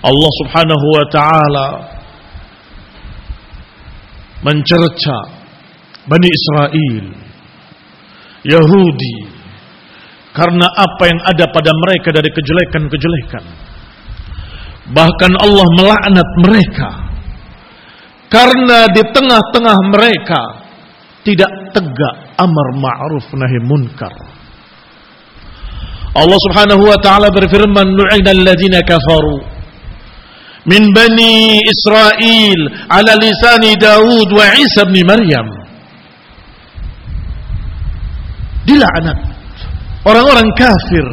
Allah 0.00 0.30
Subhanahu 0.44 0.86
wa 0.96 1.04
taala 1.12 1.66
mencerca 4.40 5.18
Bani 6.08 6.28
Israel 6.32 7.04
Yahudi 8.40 9.16
karena 10.32 10.64
apa 10.64 11.02
yang 11.04 11.20
ada 11.28 11.44
pada 11.52 11.70
mereka 11.76 12.08
dari 12.16 12.30
kejelekan-kejelekan 12.32 13.70
Bahkan 14.90 15.32
Allah 15.38 15.66
melaknat 15.78 16.28
mereka 16.42 16.90
karena 18.30 18.90
di 18.90 19.02
tengah-tengah 19.06 19.78
mereka 19.90 20.42
tidak 21.22 21.50
tegak 21.70 22.14
amar 22.38 22.68
ma'ruf 22.74 23.26
nahi 23.34 23.58
munkar. 23.62 24.14
Allah 26.10 26.38
Subhanahu 26.50 26.90
wa 26.90 26.98
taala 26.98 27.30
berfirman 27.30 27.94
lu'ina 27.94 28.34
alladziina 28.34 28.82
kafaru 28.82 29.49
min 30.68 30.92
bani 30.92 31.60
Israel 31.64 32.60
ala 32.92 33.12
lisani 33.16 33.76
Daud 33.80 34.28
wa 34.28 34.46
Isa 34.56 34.84
bin 34.88 35.06
Maryam. 35.06 35.46
Dilaknat 38.68 39.18
orang-orang 40.04 40.48
kafir 40.52 41.06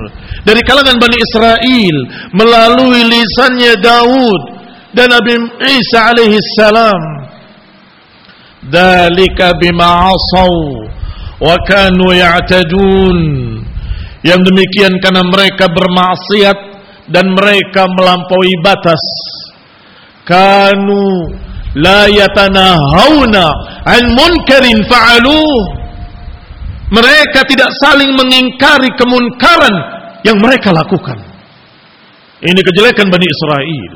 dari 0.44 0.62
kalangan 0.68 1.00
Bani 1.00 1.18
Israel 1.20 1.96
melalui 2.36 3.02
lisannya 3.08 3.80
Daud 3.80 4.42
dan 4.92 5.16
Nabi 5.16 5.36
Isa 5.64 6.12
alaihi 6.12 6.38
salam. 6.60 7.02
Dalika 8.68 9.56
bima 9.56 10.12
asaw 10.12 10.56
wa 11.40 11.56
kanu 11.64 12.12
ya'tadun. 12.12 13.20
Yang 14.28 14.42
demikian 14.52 15.00
karena 15.00 15.24
mereka 15.24 15.72
bermaksiat 15.72 16.66
dan 17.12 17.32
mereka 17.32 17.88
melampaui 17.96 18.54
batas. 18.63 19.04
Kanu 20.28 21.32
la 21.80 22.08
yatanahawna 22.12 23.46
an 23.88 24.04
munkarin 24.12 24.84
fa'aluh. 24.88 25.80
Mereka 26.88 27.43
tidak 27.52 27.67
saling 27.84 28.15
mengingkari 28.15 28.88
kemunkaran 28.96 29.76
yang 30.24 30.39
mereka 30.39 30.72
lakukan. 30.72 31.20
Ini 32.39 32.60
kejelekan 32.63 33.12
Bani 33.12 33.28
Israel. 33.28 33.88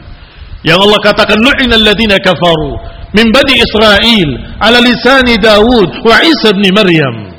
Yang 0.61 0.79
Allah 0.83 0.99
katakan 1.01 1.39
lu'ina 1.39 1.79
alladziina 1.79 2.19
kafaru 2.19 2.75
min 3.15 3.31
Bani 3.31 3.53
Israel 3.63 4.29
ala 4.59 4.79
lisani 4.83 5.39
Daud 5.39 5.89
wa 6.03 6.19
Isa 6.19 6.51
bin 6.51 6.67
Maryam. 6.75 7.30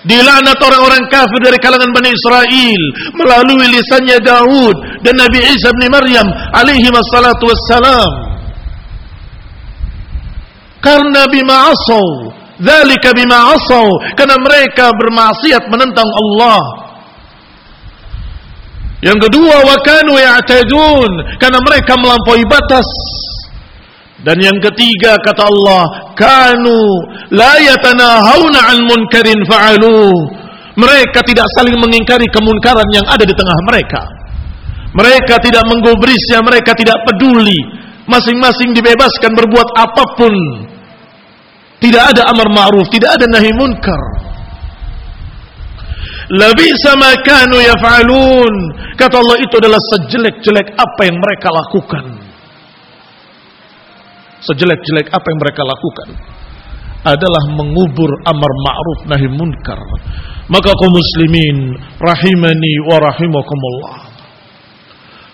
Dilaknat 0.00 0.56
orang-orang 0.64 1.04
kafir 1.12 1.40
dari 1.44 1.58
kalangan 1.60 1.92
Bani 1.92 2.08
Israel 2.08 2.80
melalui 3.20 3.68
lisannya 3.68 4.16
Daud 4.24 4.76
dan 5.04 5.14
Nabi 5.20 5.44
Isa 5.44 5.68
bin 5.76 5.92
Maryam 5.92 6.24
alaihi 6.56 6.88
wassalatu 6.88 7.44
wassalam. 7.44 8.12
Karena 10.80 11.28
bima 11.28 11.68
asaw, 11.68 12.32
dzalika 12.56 13.12
bima 13.12 13.52
asaw, 13.52 14.16
karena 14.16 14.40
mereka 14.40 14.88
bermaksiat 14.96 15.68
menentang 15.68 16.08
Allah 16.08 16.80
yang 19.00 19.16
kedua 19.16 19.64
wakanu 19.64 20.12
ya'tadun 20.20 21.12
karena 21.40 21.58
mereka 21.64 21.96
melampaui 21.96 22.44
batas. 22.44 22.84
Dan 24.20 24.36
yang 24.36 24.58
ketiga 24.60 25.16
kata 25.24 25.48
Allah, 25.48 26.12
kanu 26.12 26.76
la 27.32 27.56
yatanahawna 27.56 28.60
'an 28.68 28.78
munkarin 28.84 29.40
fa'alu. 29.48 30.12
Mereka 30.76 31.24
tidak 31.24 31.48
saling 31.56 31.76
mengingkari 31.80 32.28
kemunkaran 32.28 32.84
yang 32.92 33.06
ada 33.08 33.24
di 33.24 33.32
tengah 33.32 33.58
mereka. 33.64 34.02
Mereka 34.92 35.40
tidak 35.40 35.64
menggubrisnya, 35.72 36.44
mereka 36.44 36.76
tidak 36.76 37.00
peduli. 37.08 37.56
Masing-masing 38.10 38.76
dibebaskan 38.76 39.32
berbuat 39.38 39.68
apa 39.76 40.04
pun. 40.18 40.34
Tidak 41.80 42.04
ada 42.12 42.28
amar 42.28 42.52
ma'ruf, 42.52 42.92
tidak 42.92 43.16
ada 43.16 43.24
nahi 43.24 43.50
munkar. 43.56 44.02
Lebih 46.30 46.70
sama 46.84 47.16
kanu 47.24 47.56
yaf'alun. 47.56 48.54
Kata 49.00 49.16
Allah 49.16 49.38
itu 49.40 49.54
adalah 49.56 49.80
sejelek-jelek 49.96 50.76
apa 50.76 51.00
yang 51.08 51.16
mereka 51.16 51.48
lakukan. 51.48 52.04
Sejelek-jelek 54.40 55.12
apa 55.12 55.26
yang 55.28 55.38
mereka 55.40 55.62
lakukan 55.64 56.08
adalah 57.04 57.44
mengubur 57.56 58.10
amar 58.28 58.52
ma'ruf 58.64 59.00
nahi 59.08 59.26
munkar. 59.28 59.80
Maka 60.50 60.70
kaum 60.76 60.92
muslimin 60.92 61.76
rahimani 62.00 62.72
wa 62.88 62.96
rahimakumullah. 63.00 63.96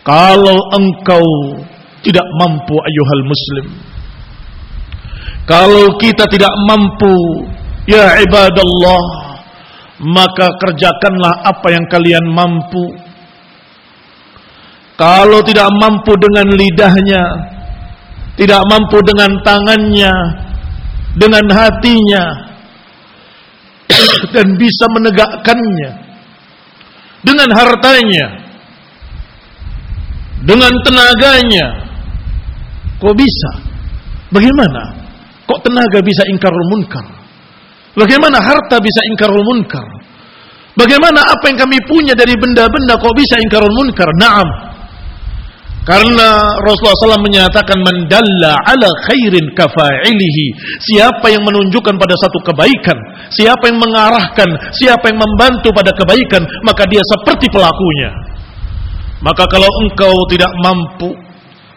Kalau 0.07 0.59
engkau 0.79 1.27
tidak 2.07 2.27
mampu 2.39 2.75
ayuhal 2.79 3.25
muslim. 3.27 3.67
Kalau 5.47 5.95
kita 5.99 6.27
tidak 6.31 6.51
mampu 6.67 7.15
ya 7.87 8.19
ibadallah 8.23 9.27
maka 10.03 10.53
kerjakanlah 10.61 11.41
apa 11.47 11.67
yang 11.73 11.85
kalian 11.89 12.27
mampu. 12.29 12.85
Kalau 14.97 15.45
tidak 15.45 15.69
mampu 15.77 16.13
dengan 16.17 16.49
lidahnya, 16.57 17.23
tidak 18.37 18.61
mampu 18.69 19.01
dengan 19.05 19.33
tangannya, 19.41 20.15
dengan 21.17 21.45
hatinya, 21.49 22.25
dan 24.37 24.47
bisa 24.61 24.85
menegakkannya 24.93 25.91
dengan 27.25 27.49
hartanya, 27.57 28.27
dengan 30.45 30.73
tenaganya. 30.85 31.67
Kok 32.97 33.13
bisa? 33.13 33.51
Bagaimana? 34.33 34.83
Kok 35.45 35.61
tenaga 35.61 36.01
bisa 36.01 36.23
ingkarul 36.33 36.65
munkar? 36.73 37.05
Bagaimana 37.97 38.41
harta 38.41 38.77
bisa 38.81 39.01
ingkarul 39.13 39.45
munkar? 39.45 39.85
Bagaimana 40.77 41.25
apa 41.25 41.45
yang 41.49 41.59
kami 41.61 41.81
punya 41.89 42.13
dari 42.13 42.37
benda-benda 42.37 43.01
kok 43.01 43.17
bisa 43.17 43.41
ingkarul 43.41 43.73
munkar? 43.73 44.09
Naam. 44.21 44.76
Karena 45.87 46.59
Rasulullah 46.67 47.15
SAW 47.15 47.23
menyatakan 47.23 47.79
mendalla 47.79 48.59
ala 48.59 48.91
khairin 49.07 49.55
kafa'ilihi. 49.55 50.47
Siapa 50.83 51.31
yang 51.31 51.47
menunjukkan 51.47 51.95
pada 51.95 52.15
satu 52.19 52.43
kebaikan, 52.43 52.99
siapa 53.31 53.71
yang 53.71 53.79
mengarahkan, 53.79 54.51
siapa 54.75 55.15
yang 55.15 55.23
membantu 55.23 55.71
pada 55.71 55.95
kebaikan, 55.95 56.43
maka 56.67 56.91
dia 56.91 56.99
seperti 57.07 57.47
pelakunya. 57.55 58.11
Maka 59.23 59.47
kalau 59.47 59.71
engkau 59.87 60.27
tidak 60.27 60.51
mampu, 60.59 61.15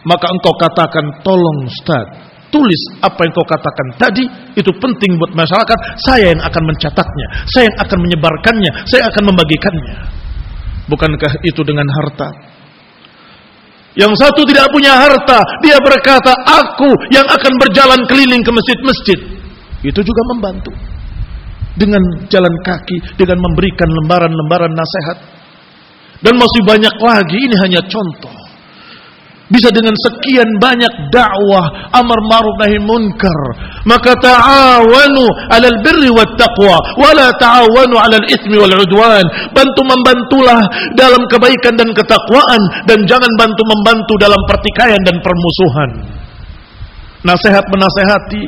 maka 0.02 0.26
engkau 0.26 0.58
katakan 0.58 1.22
tolong 1.22 1.70
Ustaz, 1.70 2.10
tulis 2.50 2.82
apa 3.06 3.14
yang 3.22 3.32
kau 3.32 3.46
katakan 3.46 3.86
tadi 3.94 4.26
itu 4.58 4.70
penting 4.82 5.22
buat 5.22 5.32
masyarakat 5.38 5.78
saya 6.02 6.34
yang 6.34 6.42
akan 6.42 6.62
mencatatnya 6.66 7.26
saya 7.46 7.70
yang 7.70 7.78
akan 7.78 7.98
menyebarkannya 8.02 8.70
saya 8.90 9.06
akan 9.06 9.22
membagikannya 9.30 9.94
bukankah 10.90 11.32
itu 11.46 11.62
dengan 11.62 11.86
harta 11.86 12.28
yang 13.98 14.14
satu 14.14 14.46
tidak 14.46 14.70
punya 14.70 14.94
harta 14.94 15.42
dia 15.66 15.74
berkata 15.82 16.30
aku 16.46 16.90
yang 17.10 17.26
akan 17.26 17.52
berjalan 17.58 18.00
keliling 18.06 18.42
ke 18.42 18.50
masjid-masjid. 18.54 19.18
Itu 19.80 20.00
juga 20.04 20.22
membantu. 20.36 20.72
Dengan 21.74 22.02
jalan 22.28 22.54
kaki 22.66 23.16
dengan 23.16 23.40
memberikan 23.40 23.88
lembaran-lembaran 23.88 24.72
nasihat. 24.74 25.18
Dan 26.20 26.36
masih 26.36 26.60
banyak 26.68 26.94
lagi 27.00 27.38
ini 27.40 27.56
hanya 27.64 27.80
contoh 27.88 28.39
bisa 29.50 29.68
dengan 29.74 29.92
sekian 30.06 30.46
banyak 30.62 31.10
dakwah 31.10 31.90
amar 31.90 32.18
ma'ruf 32.30 32.56
nahi 32.62 32.78
munkar. 32.86 33.40
Maka 33.82 34.14
ta'awanu 34.22 35.26
'alal 35.50 35.78
birri 35.82 36.10
wat 36.14 36.38
taqwa 36.38 36.78
wa 36.94 37.10
la 37.18 37.34
ta'awanu 37.34 37.98
'alal 37.98 38.26
itsmi 38.30 38.56
wal 38.56 38.70
'udwan. 38.70 39.26
Bantu 39.50 39.82
membantulah 39.82 40.62
dalam 40.94 41.26
kebaikan 41.26 41.74
dan 41.74 41.90
ketakwaan 41.90 42.62
dan 42.86 43.02
jangan 43.10 43.32
bantu 43.34 43.62
membantu 43.66 44.14
dalam 44.22 44.38
pertikaian 44.46 45.02
dan 45.02 45.18
permusuhan. 45.18 45.90
Nasihat 47.26 47.66
menasehati 47.68 48.42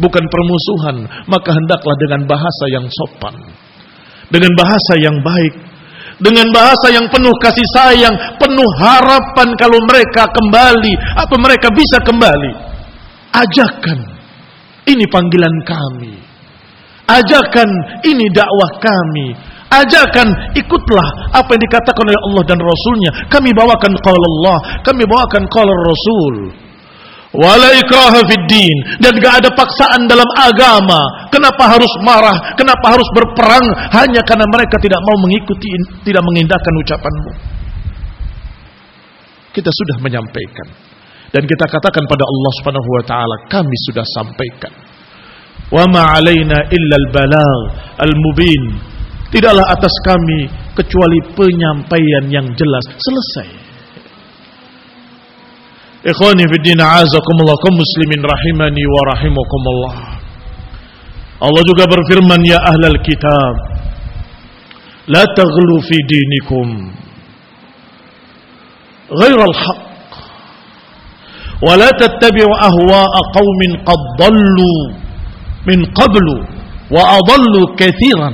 bukan 0.00 0.24
permusuhan 0.26 0.96
maka 1.28 1.52
hendaklah 1.52 1.96
dengan 2.00 2.24
bahasa 2.24 2.64
yang 2.72 2.88
sopan. 2.88 3.36
Dengan 4.32 4.56
bahasa 4.56 4.96
yang 4.96 5.20
baik 5.20 5.69
dengan 6.20 6.46
bahasa 6.52 6.92
yang 6.92 7.08
penuh 7.08 7.32
kasih 7.40 7.66
sayang, 7.72 8.14
penuh 8.36 8.70
harapan 8.84 9.48
kalau 9.56 9.80
mereka 9.88 10.28
kembali 10.28 10.92
atau 11.16 11.36
mereka 11.40 11.72
bisa 11.72 11.96
kembali. 12.04 12.52
Ajakan, 13.32 13.98
ini 14.84 15.04
panggilan 15.08 15.54
kami. 15.64 16.14
Ajakan, 17.08 17.68
ini 18.06 18.26
dakwah 18.30 18.70
kami. 18.78 19.34
Ajakan, 19.70 20.28
ikutlah 20.54 21.08
apa 21.30 21.46
yang 21.54 21.62
dikatakan 21.62 22.04
oleh 22.04 22.20
Allah 22.26 22.42
dan 22.46 22.58
Rasulnya. 22.58 23.10
Kami 23.30 23.50
bawakan 23.54 23.92
qala 24.02 24.26
Allah, 24.26 24.58
kami 24.82 25.02
bawakan 25.06 25.46
qala 25.46 25.72
Rasul. 25.72 26.34
Wala 27.30 27.70
ikraha 27.78 28.26
fid 28.26 28.44
din 28.50 28.76
dan 28.98 29.14
gak 29.22 29.44
ada 29.44 29.50
paksaan 29.54 30.10
dalam 30.10 30.26
agama. 30.34 31.30
Kenapa 31.30 31.78
harus 31.78 31.92
marah? 32.02 32.58
Kenapa 32.58 32.90
harus 32.90 33.06
berperang 33.14 33.62
hanya 33.94 34.18
karena 34.26 34.46
mereka 34.50 34.82
tidak 34.82 34.98
mau 35.06 35.16
mengikuti 35.22 35.70
tidak 36.02 36.26
mengindahkan 36.26 36.74
ucapanmu? 36.82 37.32
Kita 39.54 39.70
sudah 39.70 39.96
menyampaikan 40.02 40.90
dan 41.30 41.46
kita 41.46 41.64
katakan 41.70 42.04
pada 42.10 42.26
Allah 42.26 42.52
Subhanahu 42.58 42.88
wa 42.90 43.02
taala, 43.06 43.36
kami 43.46 43.76
sudah 43.86 44.02
sampaikan. 44.18 44.74
Wa 45.70 45.86
ma 45.86 46.18
alaina 46.18 46.66
illa 46.66 46.96
al-balagh 47.06 47.62
al-mubin. 48.02 48.62
Tidaklah 49.30 49.62
atas 49.70 49.94
kami 50.02 50.50
kecuali 50.74 51.18
penyampaian 51.38 52.26
yang 52.26 52.46
jelas. 52.58 52.84
Selesai. 52.98 53.69
Ikhwani 56.05 56.43
fi 56.51 56.57
din 56.61 56.77
azakumullah 56.81 57.57
kaum 57.65 57.75
muslimin 57.81 58.21
rahimani 58.21 58.83
wa 58.85 59.01
rahimakumullah. 59.13 59.95
Allah 61.41 61.61
juga 61.65 61.83
berfirman 61.89 62.41
ya 62.45 62.61
ahlal 62.61 62.97
kitab 63.03 63.53
la 65.11 65.23
taghlu 65.35 65.75
fi 65.85 65.97
dinikum 66.09 66.69
غير 69.05 69.37
الحق 69.37 69.85
ولا 71.61 71.89
تتبعوا 72.01 72.57
أهواء 72.69 73.13
قوم 73.37 73.59
قد 73.85 74.01
ضلوا 74.21 74.81
من 75.69 75.79
قبل 75.93 76.25
وأضلوا 76.91 77.67
كثيرا 77.77 78.31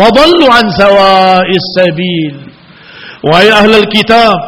وضلوا 0.00 0.48
عن 0.52 0.66
سواء 0.78 1.48
السبيل 1.62 2.34
ويا 3.24 3.52
أهل 3.64 3.72
الكتاب 3.74 4.38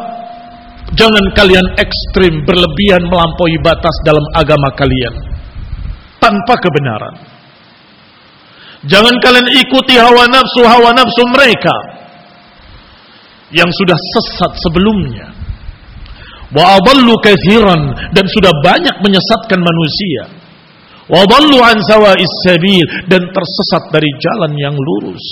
Jangan 0.93 1.25
kalian 1.33 1.67
ekstrim 1.81 2.45
berlebihan 2.45 3.01
melampaui 3.09 3.57
batas 3.65 3.95
dalam 4.05 4.21
agama 4.37 4.69
kalian 4.77 5.15
tanpa 6.21 6.53
kebenaran. 6.61 7.15
Jangan 8.85 9.15
kalian 9.23 9.47
ikuti 9.57 9.97
hawa 9.97 10.29
nafsu 10.29 10.61
hawa 10.67 10.93
nafsu 10.93 11.23
mereka 11.33 11.75
yang 13.49 13.69
sudah 13.73 13.97
sesat 13.97 14.51
sebelumnya. 14.59 15.33
Wa 16.53 16.77
adallu 16.77 17.17
katsiran 17.25 18.13
dan 18.13 18.25
sudah 18.29 18.53
banyak 18.61 18.95
menyesatkan 19.01 19.57
manusia. 19.57 20.29
Wa 21.09 21.25
adallu 21.25 21.57
an 21.57 21.81
sawa'is 21.89 22.35
dan 23.09 23.23
tersesat 23.33 23.83
dari 23.89 24.09
jalan 24.21 24.51
yang 24.61 24.75
lurus 24.77 25.25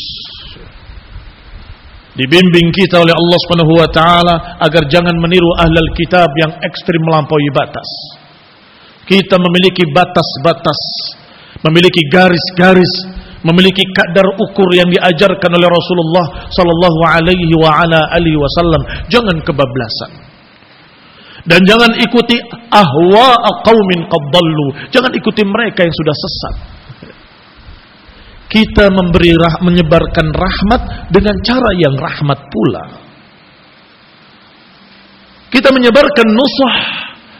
dibimbing 2.15 2.69
kita 2.76 3.00
oleh 3.00 3.15
Allah 3.15 3.38
Subhanahu 3.47 3.74
wa 3.80 3.89
taala 3.91 4.36
agar 4.60 4.84
jangan 4.91 5.15
meniru 5.15 5.47
ahlul 5.60 5.91
kitab 5.95 6.28
yang 6.39 6.52
ekstrim 6.60 7.00
melampaui 7.08 7.50
batas. 7.56 7.88
Kita 9.08 9.36
memiliki 9.39 9.88
batas-batas, 9.91 10.80
memiliki 11.67 12.04
garis-garis, 12.12 12.93
memiliki 13.43 13.84
kadar 13.91 14.28
ukur 14.39 14.69
yang 14.76 14.88
diajarkan 14.88 15.52
oleh 15.52 15.67
Rasulullah 15.67 16.47
sallallahu 16.47 17.00
alaihi 17.08 17.52
wa 17.60 17.82
ala 17.82 18.08
alihi 18.15 18.38
wasallam. 18.38 18.82
Jangan 19.12 19.38
kebablasan. 19.43 20.12
Dan 21.41 21.65
jangan 21.65 21.97
ikuti 21.97 22.38
ahwa 22.69 23.34
qaumin 23.65 24.06
qad 24.06 24.36
Jangan 24.93 25.12
ikuti 25.17 25.41
mereka 25.41 25.82
yang 25.82 25.95
sudah 25.95 26.15
sesat 26.15 26.81
kita 28.52 28.92
memberi 28.92 29.32
rah, 29.40 29.64
menyebarkan 29.64 30.28
rahmat 30.36 30.82
dengan 31.08 31.36
cara 31.40 31.72
yang 31.80 31.96
rahmat 31.96 32.40
pula. 32.52 32.86
Kita 35.52 35.72
menyebarkan 35.72 36.28
nusah 36.36 36.78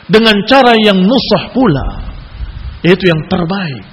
dengan 0.08 0.36
cara 0.48 0.72
yang 0.80 1.00
nusah 1.04 1.44
pula. 1.52 1.88
Yaitu 2.88 3.12
yang 3.12 3.28
terbaik. 3.28 3.86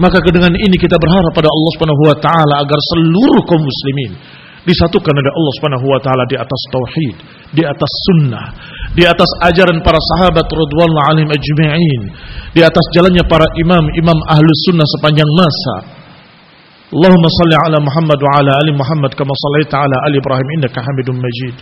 Maka 0.00 0.16
dengan 0.32 0.56
ini 0.56 0.76
kita 0.80 0.96
berharap 0.96 1.32
pada 1.36 1.46
Allah 1.46 1.70
Subhanahu 1.76 2.02
wa 2.08 2.16
taala 2.18 2.54
agar 2.64 2.80
seluruh 2.90 3.42
kaum 3.44 3.62
muslimin 3.62 4.12
disatukan 4.68 5.14
oleh 5.16 5.32
Allah 5.32 5.52
Subhanahu 5.60 5.86
wa 5.88 6.00
taala 6.04 6.24
di 6.28 6.36
atas 6.36 6.60
tauhid, 6.68 7.16
di 7.56 7.62
atas 7.64 7.92
sunnah, 8.10 8.46
di 8.92 9.04
atas 9.08 9.30
ajaran 9.48 9.80
para 9.80 9.96
sahabat 10.16 10.44
radhiyallahu 10.44 11.06
alaihim 11.12 11.30
ajma'in, 11.32 12.02
di 12.52 12.60
atas 12.60 12.84
jalannya 12.92 13.24
para 13.24 13.46
imam-imam 13.56 14.18
ahlus 14.28 14.60
sunnah 14.68 14.86
sepanjang 14.98 15.30
masa. 15.36 16.00
Allahumma 16.90 17.30
salli 17.30 17.56
ala 17.70 17.78
Muhammad 17.78 18.18
wa 18.18 18.30
ala 18.34 18.50
ali 18.66 18.72
Muhammad 18.74 19.14
kama 19.14 19.30
sallaita 19.30 19.78
ala 19.78 19.96
ali 20.10 20.18
Ibrahim 20.18 20.48
innaka 20.58 20.82
Hamidum 20.82 21.22
Majid. 21.22 21.54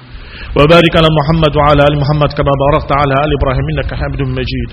Wa 0.56 0.64
barik 0.64 0.94
ala 0.96 1.04
Muhammad 1.12 1.52
wa 1.52 1.68
ala 1.68 1.84
ali 1.84 2.00
Muhammad 2.00 2.32
kama 2.32 2.48
barakta 2.48 2.96
ala 2.96 3.14
ali 3.28 3.36
Ibrahim 3.36 3.66
innaka 3.76 3.92
Hamidum 4.00 4.32
Majid. 4.32 4.68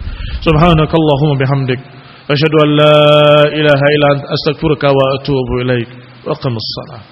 Subhanakallahumma 0.48 1.36
bihamdik 1.44 1.80
la 2.32 2.96
ilaha 3.52 3.86
illa 3.96 4.08
anta 4.16 4.28
astaghfiruka 4.32 4.88
wa 4.96 5.04
atubu 5.20 5.54
ilaik. 5.62 5.90
Wa 6.24 6.34
qimus 6.40 6.68
salat. 6.80 7.04